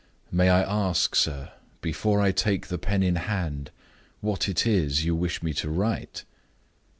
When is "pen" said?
2.79-3.03